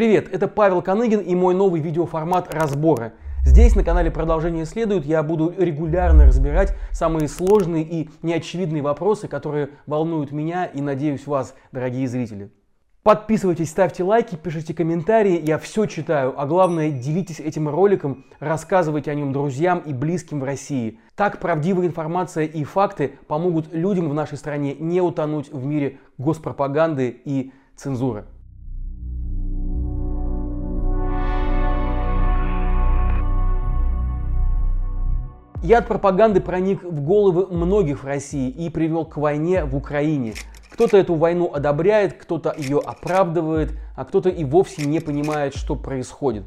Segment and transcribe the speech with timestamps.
[0.00, 3.12] Привет, это Павел Коныгин и мой новый видеоформат разбора.
[3.44, 9.68] Здесь на канале «Продолжение следует» я буду регулярно разбирать самые сложные и неочевидные вопросы, которые
[9.84, 12.50] волнуют меня и, надеюсь, вас, дорогие зрители.
[13.02, 19.14] Подписывайтесь, ставьте лайки, пишите комментарии, я все читаю, а главное делитесь этим роликом, рассказывайте о
[19.14, 20.98] нем друзьям и близким в России.
[21.14, 27.20] Так правдивая информация и факты помогут людям в нашей стране не утонуть в мире госпропаганды
[27.22, 28.24] и цензуры.
[35.62, 40.32] Яд пропаганды проник в головы многих в России и привел к войне в Украине.
[40.70, 46.44] Кто-то эту войну одобряет, кто-то ее оправдывает, а кто-то и вовсе не понимает, что происходит.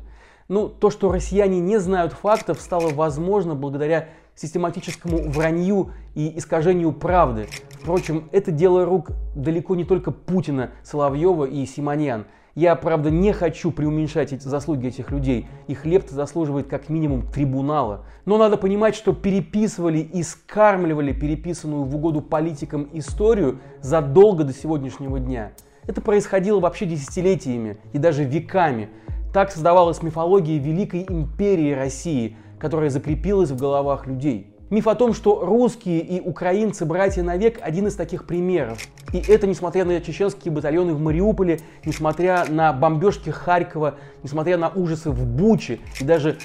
[0.48, 7.48] Ну, то, что россияне не знают фактов, стало возможно благодаря систематическому вранью и искажению правды.
[7.82, 13.72] Впрочем, это дело рук далеко не только Путина, Соловьева и Симоньян– я, правда, не хочу
[13.72, 15.48] преуменьшать эти заслуги этих людей.
[15.68, 18.06] Их лепта заслуживает как минимум трибунала.
[18.26, 25.20] Но надо понимать, что переписывали и скармливали переписанную в угоду политикам историю задолго до сегодняшнего
[25.20, 25.54] дня.
[25.88, 28.90] Это происходило вообще десятилетиями и даже веками.
[29.34, 34.53] Так создавалась мифология Великой Империи России, которая закрепилась в головах людей.
[34.74, 38.80] Миф о том, что русские и украинцы братья навек, один из таких примеров.
[39.14, 45.12] И это несмотря на чеченские батальоны в Мариуполе, несмотря на бомбежки Харькова, несмотря на ужасы
[45.12, 46.40] в Буче и даже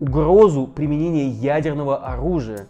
[0.00, 2.66] угрозу применения ядерного оружия.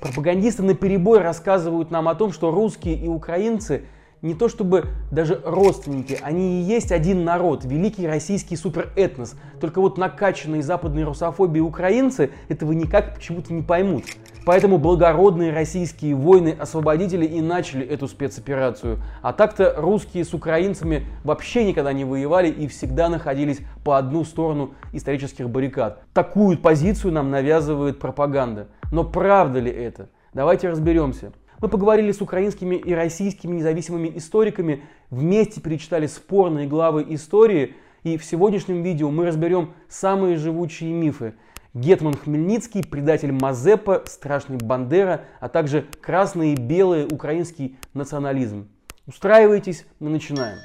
[0.00, 3.82] Пропагандисты на перебой рассказывают нам о том, что русские и украинцы
[4.22, 9.34] не то чтобы даже родственники, они и есть один народ, великий российский суперэтнос.
[9.60, 14.04] Только вот накачанные западной русофобией украинцы этого никак почему-то не поймут.
[14.44, 18.98] Поэтому благородные российские воины-освободители и начали эту спецоперацию.
[19.20, 24.72] А так-то русские с украинцами вообще никогда не воевали и всегда находились по одну сторону
[24.94, 26.02] исторических баррикад.
[26.14, 28.68] Такую позицию нам навязывает пропаганда.
[28.90, 30.08] Но правда ли это?
[30.32, 31.32] Давайте разберемся.
[31.60, 37.74] Мы поговорили с украинскими и российскими независимыми историками, вместе перечитали спорные главы истории,
[38.04, 41.34] и в сегодняшнем видео мы разберем самые живучие мифы–
[41.74, 48.68] Гетман Хмельницкий, предатель Мазепа, страшный Бандера, а также красный и белый украинский национализм.
[49.06, 50.58] Устраивайтесь, мы начинаем.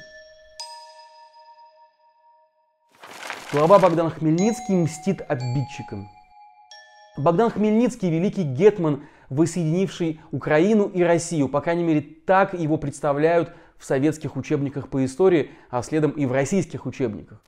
[3.52, 6.08] Глава Богдан Хмельницкий мстит обидчикам.
[7.16, 11.48] Богдан Хмельницкий– великий гетман, воссоединивший Украину и Россию.
[11.48, 16.32] По крайней мере, так его представляют в советских учебниках по истории, а следом и в
[16.32, 17.42] российских учебниках.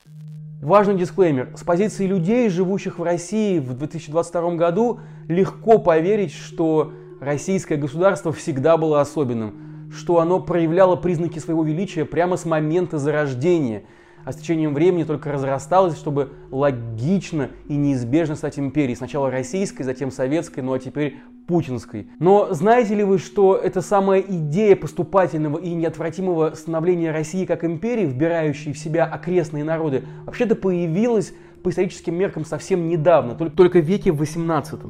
[0.62, 1.52] Важный дисклеймер.
[1.56, 8.76] С позиции людей, живущих в России в 2022 году, легко поверить, что российское государство всегда
[8.76, 13.84] было особенным, что оно проявляло признаки своего величия прямо с момента зарождения,
[14.26, 18.97] а с течением времени только разрасталось, чтобы логично и неизбежно стать империей.
[18.97, 22.09] Сначала российской, затем советской, ну а теперь путинской.
[22.19, 28.04] Но знаете ли вы, что эта самая идея поступательного и неотвратимого становления России как империи,
[28.04, 31.32] вбирающей в себя окрестные народы, вообще-то появилась
[31.62, 34.81] по историческим меркам совсем недавно, только, только в веке 18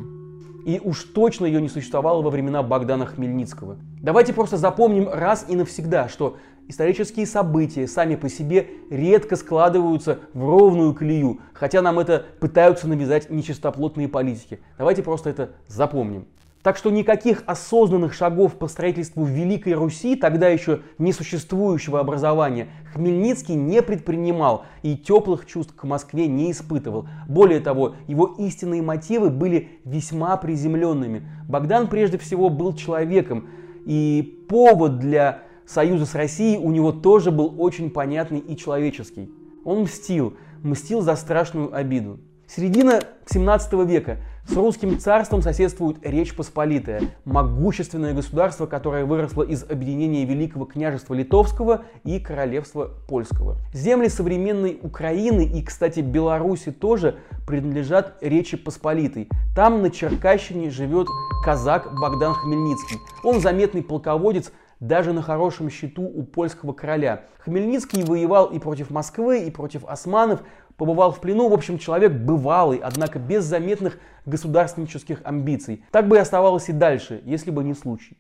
[0.67, 3.77] и уж точно ее не существовало во времена Богдана Хмельницкого.
[4.03, 6.39] Давайте просто запомним раз и навсегда, что
[6.69, 13.31] исторические события сами по себе редко складываются в ровную колею, хотя нам это пытаются навязать
[13.31, 14.61] нечистоплотные политики.
[14.79, 16.27] Давайте просто это запомним.
[16.67, 23.55] Так что никаких осознанных шагов по строительству Великой Руси, тогда еще не существующего образования, Хмельницкий
[23.55, 27.07] не предпринимал и теплых чувств к Москве не испытывал.
[27.29, 31.23] Более того, его истинные мотивы были весьма приземленными.
[31.49, 33.49] Богдан прежде всего был человеком,
[33.85, 39.31] и повод для союза с Россией у него тоже был очень понятный и человеческий.
[39.65, 42.19] Он мстил, мстил за страшную обиду.
[42.49, 44.19] Середина 17 века.
[44.49, 51.83] С русским царством соседствует Речь Посполитая, могущественное государство, которое выросло из объединения Великого княжества Литовского
[52.05, 53.57] и Королевства Польского.
[53.73, 57.17] Земли современной Украины и, кстати, Беларуси тоже
[57.49, 59.29] принадлежат Речи Посполитой.
[59.57, 61.09] Там на Черкащине живет
[61.45, 62.99] казак Богдан Хмельницкий.
[63.25, 67.25] Он заметный полководец, даже на хорошем счету у польского короля.
[67.39, 70.43] Хмельницкий воевал и против Москвы, и против османов,
[70.77, 75.85] побывал в плену, в общем, человек бывалый, однако без заметных государственнических амбиций.
[75.91, 78.17] Так бы и оставалось и дальше, если бы не случай.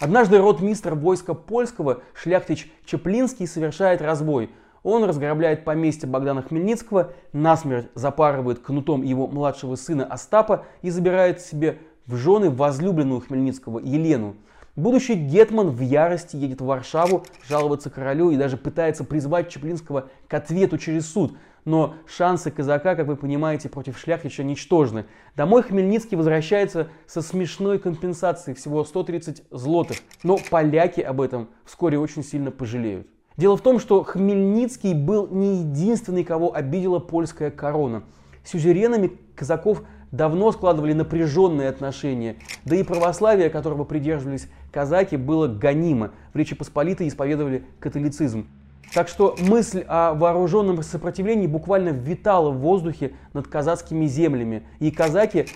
[0.00, 4.50] Однажды ротмистр войска польского, шляхтич Чеплинский, совершает разбой.
[4.82, 11.78] Он разграбляет поместье Богдана Хмельницкого, насмерть запарывает кнутом его младшего сына Остапа и забирает себе
[12.06, 14.36] в жены возлюбленную Хмельницкого Елену.
[14.80, 20.32] Будущий Гетман в ярости едет в Варшаву жаловаться королю и даже пытается призвать Чеплинского к
[20.32, 21.36] ответу через суд.
[21.66, 25.04] Но шансы казака, как вы понимаете, против шляхтича ничтожны.
[25.36, 29.98] Домой Хмельницкий возвращается со смешной компенсацией всего 130 злотых.
[30.22, 33.06] Но поляки об этом вскоре очень сильно пожалеют.
[33.36, 38.04] Дело в том, что Хмельницкий был не единственный, кого обидела польская корона.
[38.44, 46.11] Сюзеренами казаков давно складывали напряженные отношения, да и православие, которого придерживались казаки, было гонимо.
[46.33, 48.47] В Речи Посполитой исповедовали католицизм.
[48.93, 54.63] Так что мысль о вооруженном сопротивлении буквально витала в воздухе над казацкими землями.
[54.79, 55.47] И казаки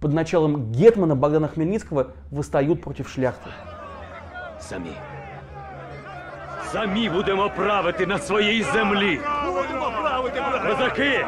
[0.00, 3.50] под началом гетмана Богдана Хмельницкого восстают против шляхты.
[4.60, 4.92] Самі.
[6.72, 9.20] Самі будемо правити на своїй землі.
[10.66, 11.24] Козаки!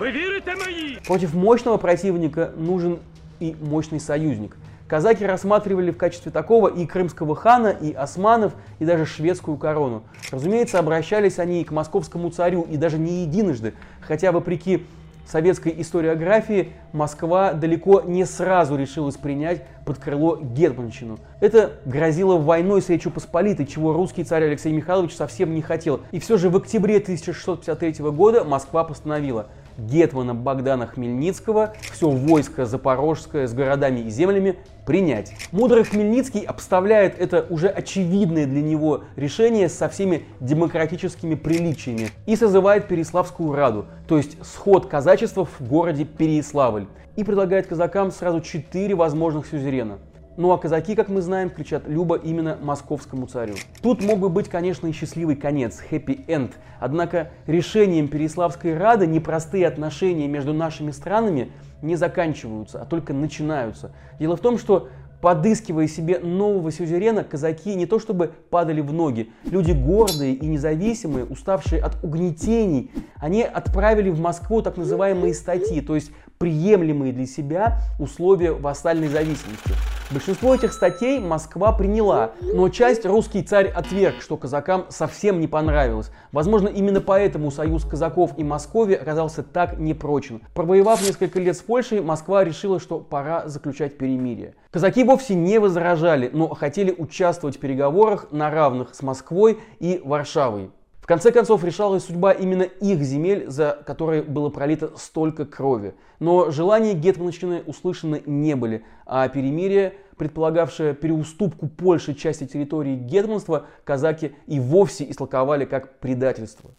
[0.00, 0.98] Ви вірите мені?
[1.06, 2.98] Против мощного противника нужен
[3.40, 4.56] и мощный союзник.
[4.88, 10.02] Казаки рассматривали в качестве такого и крымского хана, и османов, и даже шведскую корону.
[10.32, 14.84] Разумеется, обращались они и к московскому царю, и даже не единожды, хотя, вопреки
[15.26, 21.18] советской историографии, Москва далеко не сразу решилась принять под крыло Гетманщину.
[21.40, 26.00] Это грозило войной с Речью Посполитой, чего русский царь Алексей Михайлович совсем не хотел.
[26.10, 29.46] И все же в октябре 1653 года Москва постановила–
[29.78, 34.56] Гетмана Богдана Хмельницкого все войско Запорожское с городами и землями
[34.86, 35.34] принять.
[35.52, 42.88] Мудрый Хмельницкий обставляет это уже очевидное для него решение со всеми демократическими приличиями и созывает
[42.88, 46.86] Переславскую Раду, то есть сход казачества в городе Переславль,
[47.16, 49.98] и предлагает казакам сразу четыре возможных сюзерена–
[50.36, 53.54] ну а казаки, как мы знаем, кричат «Люба» именно московскому царю.
[53.82, 56.52] Тут мог бы быть, конечно, и счастливый конец, end.
[56.80, 61.52] Однако решением Переславской Рады непростые отношения между нашими странами
[61.82, 63.92] не заканчиваются, а только начинаются.
[64.18, 64.88] Дело в том, что
[65.20, 69.30] подыскивая себе нового сюзерена, казаки не то чтобы падали в ноги.
[69.44, 75.94] Люди гордые и независимые, уставшие от угнетений, они отправили в Москву так называемые статьи, то
[75.94, 76.10] есть
[76.44, 79.70] приемлемые для себя условия вассальной зависимости.
[80.10, 86.10] Большинство этих статей Москва приняла, но часть русский царь отверг, что казакам совсем не понравилось.
[86.32, 90.42] Возможно, именно поэтому союз казаков и Москвы оказался так непрочен.
[90.52, 94.54] Провоевав несколько лет с Польшей, Москва решила, что пора заключать перемирие.
[94.70, 100.70] Казаки вовсе не возражали, но хотели участвовать в переговорах на равных с Москвой и Варшавой.
[101.04, 105.92] В конце концов, решалась судьба именно их земель, за которые было пролито столько крови.
[106.18, 114.32] Но желания Гетманщины услышаны не были, а перемирие, предполагавшее переуступку Польши части территории Гетманства, казаки
[114.46, 116.70] и вовсе истолковали как предательство.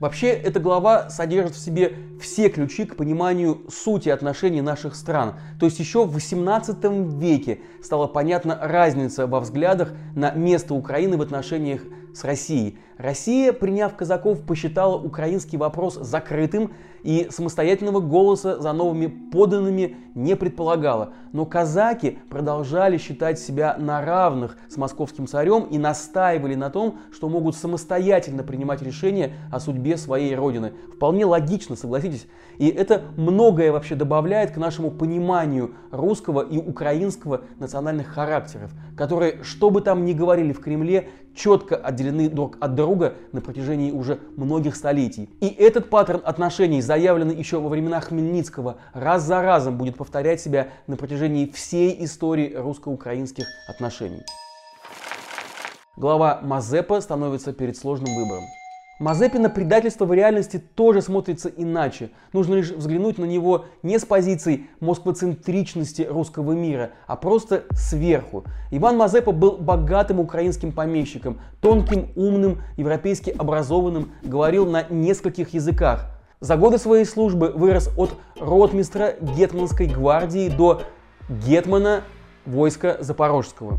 [0.00, 5.34] Вообще, эта глава содержит в себе все ключи к пониманию сути отношений наших стран.
[5.60, 6.78] То есть еще в 18
[7.20, 11.82] веке стала понятна разница во взглядах на место Украины в отношениях
[12.14, 12.78] с Россией.
[12.98, 21.14] Россия, приняв казаков, посчитала украинский вопрос закрытым и самостоятельного голоса за новыми поданными не предполагала.
[21.32, 27.28] Но казаки продолжали считать себя на равных с московским царем и настаивали на том, что
[27.28, 30.72] могут самостоятельно принимать решения о судьбе своей родины.
[30.94, 32.26] Вполне логично, согласитесь.
[32.58, 39.70] И это многое вообще добавляет к нашему пониманию русского и украинского национальных характеров, которые, что
[39.70, 44.76] бы там ни говорили в Кремле, четко отделены друг от друга на протяжении уже многих
[44.76, 45.30] столетий.
[45.40, 50.68] И этот паттерн отношений, заявленный еще во времена Хмельницкого, раз за разом будет повторять себя
[50.86, 54.20] на протяжении всей истории русско-украинских отношений.
[55.96, 58.44] Глава Мазепа становится перед сложным выбором.
[58.98, 62.10] Мазепи на предательство в реальности тоже смотрится иначе.
[62.34, 68.44] Нужно лишь взглянуть на него не с позиции москвоцентричности русского мира, а просто сверху.
[68.70, 76.21] Иван Мазепа был богатым украинским помещиком, тонким, умным, европейски образованным, говорил на нескольких языках.
[76.42, 80.82] За годы своей службы вырос от ротмистра Гетманской гвардии до
[81.28, 82.02] гетмана
[82.44, 83.78] войска Запорожского.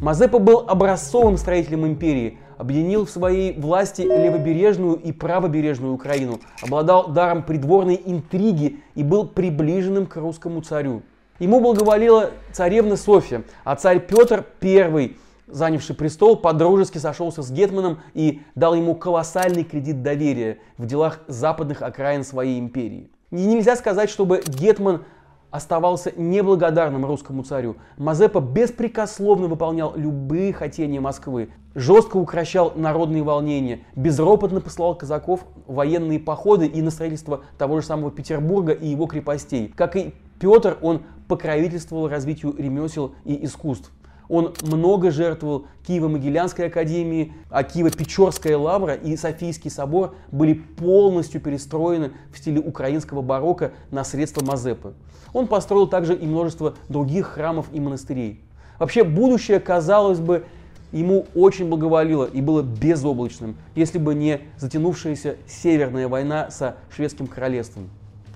[0.00, 7.44] Мазепа был образцовым строителем империи, объединил в своей власти левобережную и правобережную Украину, обладал даром
[7.44, 11.02] придворной интриги и был приближенным к русскому царю.
[11.38, 18.42] Ему благоволила царевна Софья, а царь Петр I, занявший престол, подружески сошелся с Гетманом и
[18.54, 23.10] дал ему колоссальный кредит доверия в делах западных окраин своей империи.
[23.30, 25.04] И нельзя сказать, чтобы Гетман
[25.50, 27.76] оставался неблагодарным русскому царю.
[27.96, 36.18] Мазепа беспрекословно выполнял любые хотения Москвы, жестко укращал народные волнения, безропотно посылал казаков в военные
[36.18, 39.72] походы и на строительство того же самого Петербурга и его крепостей.
[39.76, 43.92] Как и Петр, он покровительствовал развитию ремесел и искусств.
[44.28, 52.38] Он много жертвовал Киево-Могилянской академии, а Киево-Печорская лавра и Софийский собор были полностью перестроены в
[52.38, 54.94] стиле украинского барокко на средства Мазепы.
[55.32, 58.40] Он построил также и множество других храмов и монастырей.
[58.78, 60.44] Вообще будущее, казалось бы,
[60.92, 67.90] ему очень благоволило и было безоблачным, если бы не затянувшаяся Северная война со шведским королевством.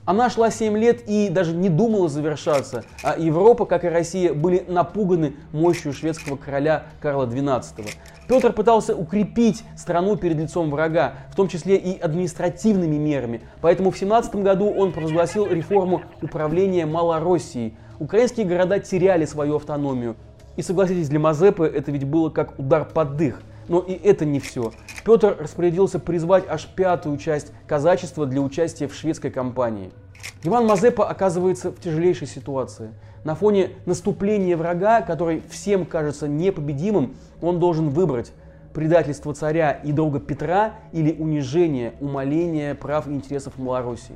[0.08, 4.64] Она шла 7 лет и даже не думала завершаться, а Европа, как и Россия, были
[4.66, 7.86] напуганы мощью шведского короля Карла XII.
[8.26, 13.42] Петр пытался укрепить страну перед лицом врага, в том числе и административными мерами.
[13.60, 17.76] Поэтому в 17 году он провозгласил реформу управления Малороссией.
[17.98, 20.16] Украинские города теряли свою автономию.
[20.56, 23.42] И согласитесь, для Мазепы это ведь было как удар под дых.
[23.68, 24.72] Но и это не все.
[25.04, 29.90] Петр распорядился призвать аж пятую часть казачества для участия в шведской кампании.
[30.42, 32.90] Иван Мазепа оказывается в тяжелейшей ситуации.
[33.24, 38.32] На фоне наступления врага, который всем кажется непобедимым, он должен выбрать
[38.72, 44.14] предательство царя и друга Петра или унижение, умаление прав и интересов Малороссии.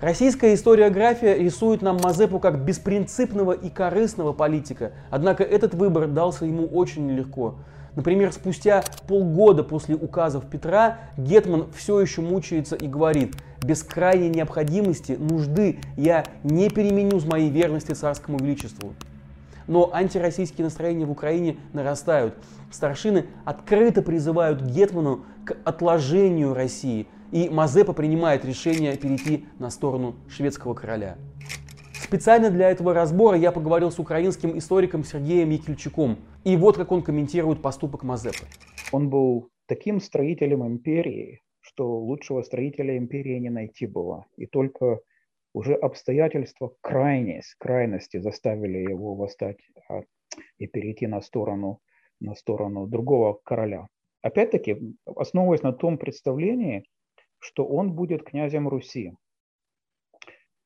[0.00, 6.66] Российская историография рисует нам Мазепу как беспринципного и корыстного политика, однако этот выбор дался ему
[6.66, 7.56] очень нелегко.
[7.96, 15.12] Например, спустя полгода после указов Петра Гетман все еще мучается и говорит, без крайней необходимости,
[15.12, 18.94] нужды я не переменю с моей верности царскому величеству.
[19.66, 22.34] Но антироссийские настроения в Украине нарастают.
[22.70, 30.74] Старшины открыто призывают Гетману к отложению России, и Мазепа принимает решение перейти на сторону шведского
[30.74, 31.16] короля.
[32.02, 36.18] Специально для этого разбора я поговорил с украинским историком Сергеем Якельчуком.
[36.44, 38.44] И вот как он комментирует поступок Мазепы.
[38.92, 44.26] Он был таким строителем империи, что лучшего строителя империи не найти было.
[44.36, 45.00] И только
[45.54, 49.56] уже обстоятельства крайность, крайности заставили его восстать
[49.88, 50.02] а,
[50.58, 51.80] и перейти на сторону,
[52.20, 53.88] на сторону другого короля.
[54.20, 56.84] Опять-таки, основываясь на том представлении,
[57.38, 59.14] что он будет князем Руси.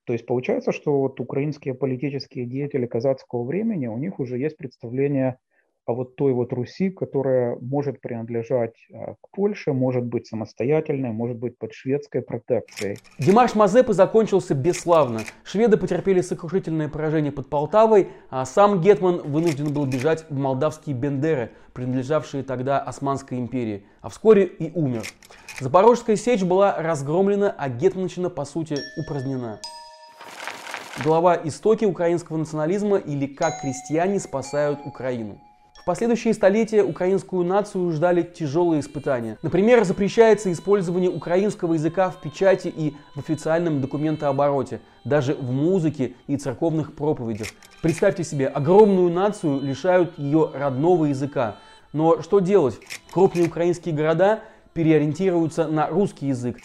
[0.04, 5.38] То есть получается, что вот украинские политические деятели казацкого времени, у них уже есть представление
[5.88, 11.38] о вот той вот Руси, которая может принадлежать а, к Польше, может быть самостоятельной, может
[11.38, 12.99] быть под шведской протекцией.
[13.18, 15.21] Димаш Мазепы закончился бесславно.
[15.45, 21.52] Шведы потерпели сокрушительное поражение под Полтавой, а сам Гетман вынужден был бежать в молдавские Бендеры,
[21.73, 25.04] принадлежавшие тогда Османской империи, а вскоре и умер.
[25.59, 29.59] Запорожская сечь была разгромлена, а Гетманщина, по сути, упразднена
[31.02, 35.40] глава «Истоки украинского национализма» или «Как крестьяне спасают Украину».
[35.88, 39.38] Последующие столетия украинскую нацию ждали тяжелые испытания.
[39.40, 46.37] Например, запрещается использование украинского языка в печати и в официальном документообороте, даже в музыке и
[46.37, 47.47] церковных проповедях.
[47.80, 51.57] Представьте себе, огромную нацию лишают ее родного языка.
[51.95, 52.78] Но что делать?
[53.11, 54.40] Крупные украинские города
[54.75, 56.59] переориентируются на русский язык.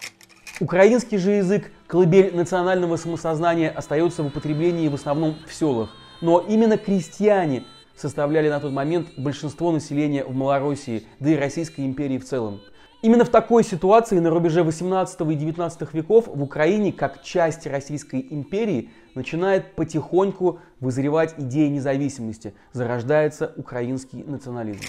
[0.60, 5.92] Украинский же язык, колыбель национального самосознания, остается в употреблении в основном в селах.
[6.20, 7.63] Но именно крестьяне
[7.95, 12.62] составляли на тот момент большинство населения в Малороссии, да и Российской империи в целом.
[13.01, 18.25] Именно в такой ситуации на рубеже 18 и 19 веков в Украине, как часть Российской
[18.29, 24.83] империи, начинает потихоньку вызревать идея независимости, зарождается украинский национализм.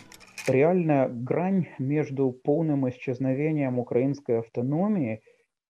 [0.47, 5.23] Реальная грань между полным исчезновением украинской автономии–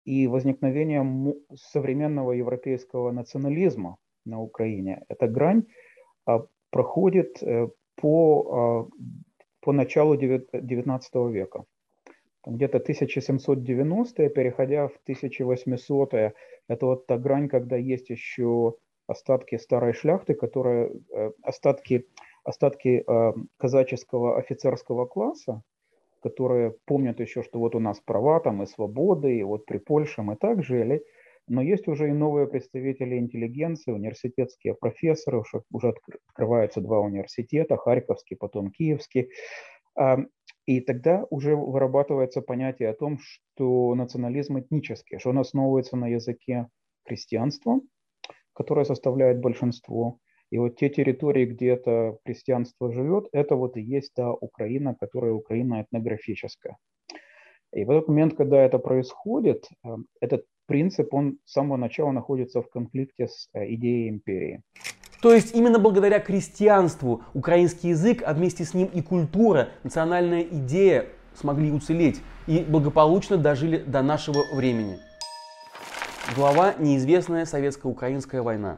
[0.09, 5.03] и возникновением современного европейского национализма на Украине.
[5.07, 5.65] Эта грань
[6.25, 8.87] а, проходит э, по, а,
[9.61, 11.65] по началу XIX века.
[12.45, 16.33] Где-то 1790-е, переходя в 1800-е,
[16.67, 18.75] это вот та грань, когда есть еще
[19.07, 22.07] остатки старой шляхты, которые, э, остатки,
[22.43, 25.61] остатки э, казаческого офицерского класса,
[26.21, 30.21] которые помнят еще, что вот у нас права там и свободы, и вот при Польше
[30.21, 31.03] мы так жили,
[31.49, 35.93] но есть уже и новые представители интеллигенции, университетские профессоры, уже
[36.27, 39.29] открываются два университета, Харьковский, потом Киевский.
[40.65, 46.67] И тогда уже вырабатывается понятие о том, что национализм этнический, что он основывается на языке
[47.05, 47.81] крестьянства,
[48.53, 50.19] которое составляет большинство,
[50.51, 55.31] и вот те территории, где это христианство живет, это вот и есть та Украина, которая
[55.31, 56.77] Украина этнографическая.
[57.71, 59.89] И в этот момент, когда это происходит, э,
[60.21, 64.61] этот принцип, он с самого начала находится в конфликте с э, идеей империи.
[65.21, 71.07] То есть именно благодаря крестьянству украинский язык, а вместе с ним и культура, национальная идея
[71.33, 74.99] смогли уцелеть и благополучно дожили до нашего времени.
[76.35, 78.77] Глава «Неизвестная советско-украинская война».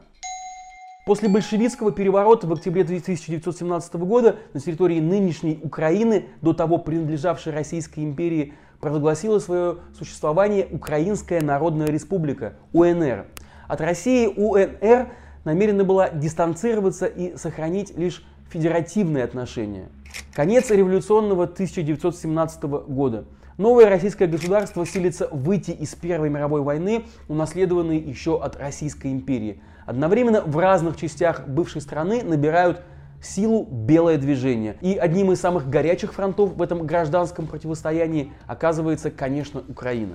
[1.04, 8.00] После большевистского переворота в октябре 1917 года на территории нынешней Украины, до того принадлежавшей Российской
[8.00, 13.26] империи, провозгласила свое существование Украинская Народная Республика, УНР.
[13.68, 15.08] От России УНР
[15.44, 19.88] намерена была дистанцироваться и сохранить лишь федеративные отношения.
[20.34, 23.24] Конец революционного 1917 года.
[23.56, 30.42] Новое российское государство силится выйти из Первой мировой войны, унаследованной еще от Российской империи– Одновременно
[30.42, 32.82] в разных частях бывшей страны набирают
[33.22, 34.76] силу белое движение.
[34.80, 40.14] И одним из самых горячих фронтов в этом гражданском противостоянии оказывается, конечно, Украина.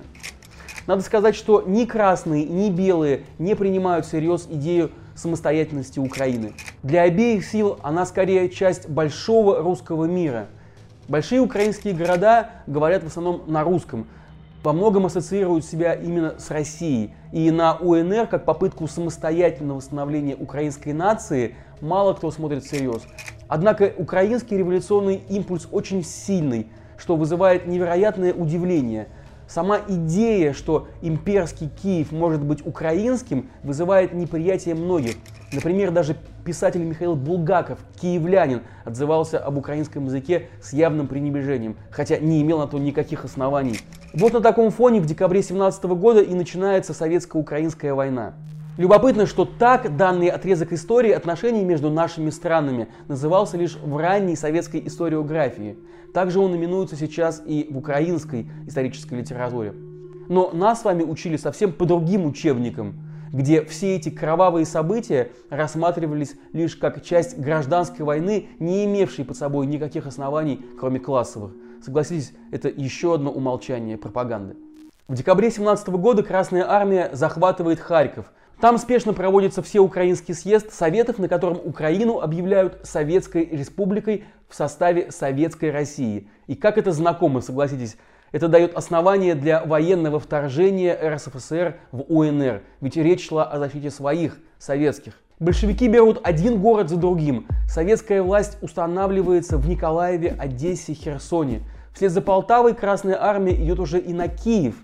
[0.86, 6.54] Надо сказать, что ни красные, ни белые не принимают всерьез идею самостоятельности Украины.
[6.82, 10.46] Для обеих сил она скорее часть большого русского мира.
[11.08, 14.06] Большие украинские города говорят в основном на русском,
[14.62, 17.14] во многом ассоциируют себя именно с Россией.
[17.32, 23.02] И на УНР, как попытку самостоятельного восстановления украинской нации, мало кто смотрит всерьез.
[23.46, 29.08] Однако украинский революционный импульс очень сильный, что вызывает невероятное удивление.
[29.46, 35.14] Сама идея, что имперский Киев может быть украинским, вызывает неприятие многих.
[35.52, 36.14] Например, даже
[36.44, 42.66] писатель Михаил Булгаков, киевлянин, отзывался об украинском языке с явным пренебрежением, хотя не имел на
[42.66, 43.80] то никаких оснований.
[44.12, 48.34] Вот на таком фоне в декабре 17 года и начинается советско-украинская война.
[48.76, 54.86] Любопытно, что так данный отрезок истории отношений между нашими странами назывался лишь в ранней советской
[54.86, 55.76] историографии.
[56.14, 59.74] Также он именуется сейчас и в украинской исторической литературе.
[60.28, 66.36] Но нас с вами учили совсем по другим учебникам, где все эти кровавые события рассматривались
[66.52, 71.52] лишь как часть гражданской войны, не имевшей под собой никаких оснований, кроме классовых.
[71.84, 74.56] Согласитесь, это еще одно умолчание пропаганды.
[75.06, 78.26] В декабре 17 года Красная Армия захватывает Харьков.
[78.60, 85.70] Там спешно проводится всеукраинский съезд Советов, на котором Украину объявляют Советской Республикой в составе Советской
[85.70, 86.28] России.
[86.48, 87.96] И как это знакомо, согласитесь,
[88.32, 94.38] это дает основание для военного вторжения РСФСР в УНР, ведь речь шла о защите своих,
[94.58, 95.14] советских.
[95.38, 97.46] Большевики берут один город за другим.
[97.68, 101.62] Советская власть устанавливается в Николаеве, Одессе, Херсоне.
[101.94, 104.74] Вслед за Полтавой Красная Армия идет уже и на Киев.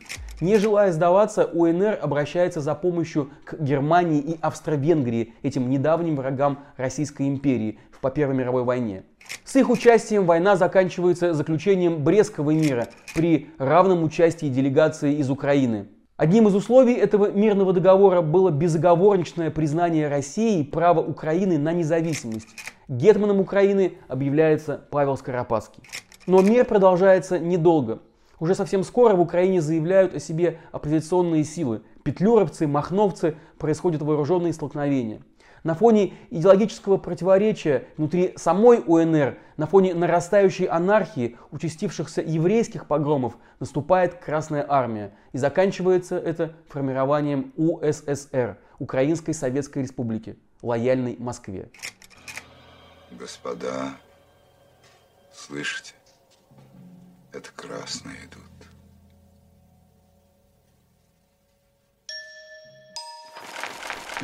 [0.41, 7.29] Не желая сдаваться, УНР обращается за помощью к Германии и Австро-Венгрии, этим недавним врагам Российской
[7.29, 9.05] империи по Первой мировой войне.
[9.45, 15.87] С их участием война заканчивается заключением Брестского мира при равном участии делегации из Украины.
[16.19, 22.49] Одним из условий этого мирного договора было безоговорочное признание России права Украины на независимость.
[22.89, 25.83] Гетманом Украины объявляется Павел Скоропадский.
[26.27, 28.01] Но мир продолжается недолго.
[28.39, 31.81] Уже совсем скоро в Украине заявляют о себе оппозиционные силы.
[32.03, 35.23] Петлюровцы, махновцы, происходят вооруженные столкновения.
[35.65, 44.17] На фоне идеологического противоречия внутри самой УНР, на фоне нарастающей анархии, участившихся еврейских погромов, наступает
[44.17, 45.15] Красная Армия.
[45.33, 51.71] И заканчивается это формированием УССР, Украинской Советской Республики, лояльной Москве.
[53.13, 53.93] Господа,
[55.33, 55.95] слышите?
[57.33, 58.54] Это красные идут.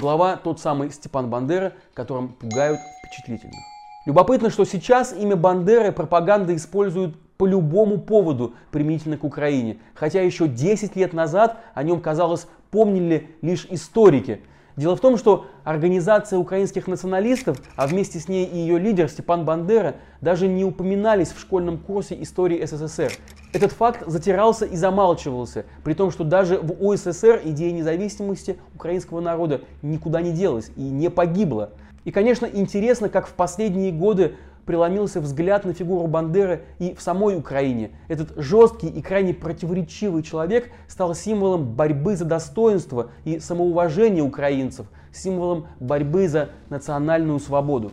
[0.01, 3.61] Глава тот самый Степан Бандера, которым пугают впечатлительных.
[4.07, 9.79] Любопытно, что сейчас имя Бандеры пропаганда использует по любому поводу применительно к Украине.
[9.95, 14.41] Хотя еще 10 лет назад о нем, казалось, помнили лишь историки.
[14.77, 19.45] Дело в том, что организация украинских националистов, а вместе с ней и ее лидер Степан
[19.45, 23.13] Бандера, даже не упоминались в школьном курсе истории СССР.
[23.53, 29.63] Этот факт затирался и замалчивался, при том, что даже в УССР идея независимости украинского народа
[29.83, 31.71] никуда не делась и не погибла.
[32.05, 37.37] И, конечно, интересно, как в последние годы преломился взгляд на фигуру Бандеры и в самой
[37.37, 37.91] Украине.
[38.09, 45.67] Этот жесткий и крайне противоречивый человек стал символом борьбы за достоинство и самоуважение украинцев, символом
[45.81, 47.93] борьбы за национальную свободу.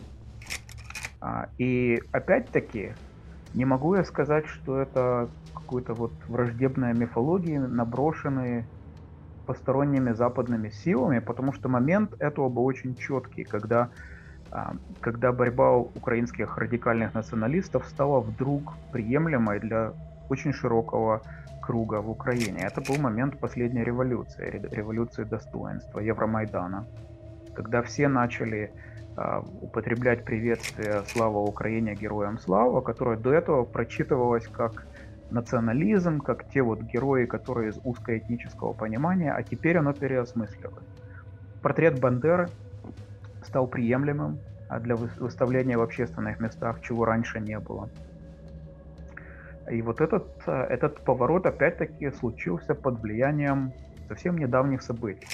[1.20, 2.92] А, и опять-таки,
[3.54, 8.66] не могу я сказать, что это какой-то вот враждебная мифология, наброшенные
[9.46, 13.88] посторонними западными силами, потому что момент этого был очень четкий, когда
[15.00, 19.92] когда борьба украинских радикальных националистов стала вдруг приемлемой для
[20.28, 21.22] очень широкого
[21.62, 22.60] круга в Украине.
[22.60, 26.86] Это был момент последней революции, революции достоинства, Евромайдана,
[27.54, 28.72] когда все начали
[29.16, 31.94] а, употреблять приветствие «Слава Украине!
[31.94, 34.86] Героям слава!», которое до этого прочитывалось как
[35.30, 40.86] национализм, как те вот герои, которые из узкоэтнического понимания, а теперь оно переосмысливает.
[41.60, 42.48] Портрет Бандеры
[43.44, 47.88] стал приемлемым а для выставления в общественных местах, чего раньше не было.
[49.70, 53.72] И вот этот, э, этот поворот опять-таки случился под влиянием
[54.08, 55.26] совсем недавних событий.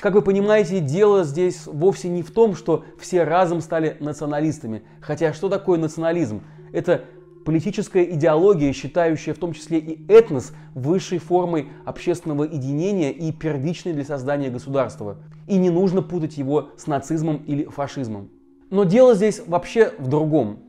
[0.00, 4.82] Как вы понимаете, дело здесь вовсе не в том, что все разом стали националистами.
[5.00, 6.42] Хотя что такое национализм?
[6.72, 7.04] Это
[7.44, 14.04] политическая идеология, считающая в том числе и этнос высшей формой общественного единения и первичной для
[14.04, 15.18] создания государства.
[15.46, 18.30] И не нужно путать его с нацизмом или фашизмом.
[18.70, 20.60] Но дело здесь вообще в другом.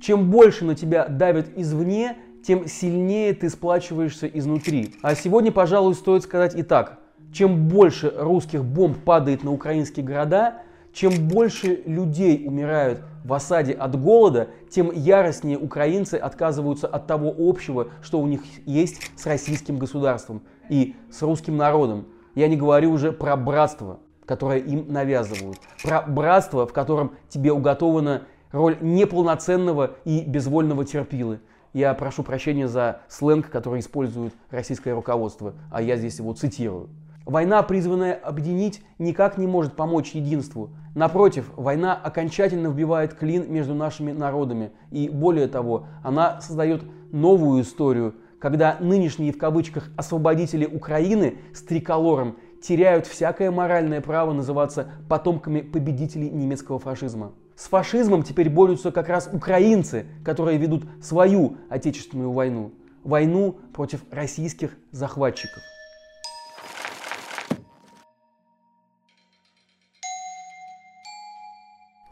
[0.00, 4.94] Чем больше на тебя давят извне, тем сильнее ты сплачиваешься изнутри.
[5.02, 6.98] А сегодня, пожалуй, стоит сказать и так.
[7.32, 14.00] Чем больше русских бомб падает на украинские города, чем больше людей умирают в осаде от
[14.00, 20.42] голода, тем яростнее украинцы отказываются от того общего, что у них есть с российским государством
[20.68, 22.06] и с русским народом.
[22.34, 28.22] Я не говорю уже про братство, которое им навязывают, про братство, в котором тебе уготована
[28.50, 31.40] роль неполноценного и безвольного терпилы.
[31.72, 36.90] Я прошу прощения за сленг, который использует российское руководство, а я здесь его цитирую.
[37.24, 40.70] Война, призванная объединить, никак не может помочь единству.
[40.94, 44.72] Напротив, война окончательно вбивает клин между нашими народами.
[44.90, 46.82] И более того, она создает
[47.12, 54.88] новую историю, когда нынешние в кавычках освободители Украины с триколором теряют всякое моральное право называться
[55.08, 57.32] потомками победителей немецкого фашизма.
[57.54, 62.72] С фашизмом теперь борются как раз украинцы, которые ведут свою отечественную войну.
[63.04, 65.62] Войну против российских захватчиков.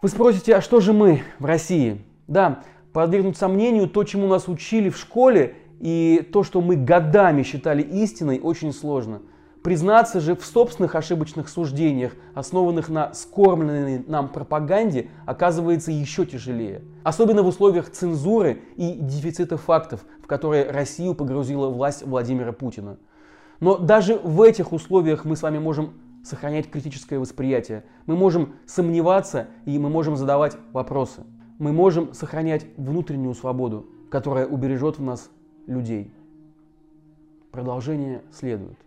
[0.02, 2.00] Вы спросите, а что же мы в России?
[2.26, 2.62] Да,
[2.94, 8.40] подвергнуть сомнению то, чему нас учили в школе, и то, что мы годами считали истиной,
[8.42, 9.20] очень сложно.
[9.62, 16.80] Признаться же в собственных ошибочных суждениях, основанных на скормленной нам пропаганде, оказывается еще тяжелее.
[17.02, 22.96] Особенно в условиях цензуры и дефицита фактов, в которые Россию погрузила власть Владимира Путина.
[23.60, 25.92] Но даже в этих условиях мы с вами можем
[26.24, 27.84] сохранять критическое восприятие.
[28.06, 31.24] Мы можем сомневаться и мы можем задавать вопросы.
[31.58, 35.30] Мы можем сохранять внутреннюю свободу, которая убережет в нас
[35.66, 36.12] людей.
[37.50, 38.78] Продолжение следует.